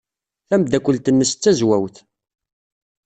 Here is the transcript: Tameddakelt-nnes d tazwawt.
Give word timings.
Tameddakelt-nnes 0.47 1.31
d 1.33 1.37
tazwawt. 1.41 1.95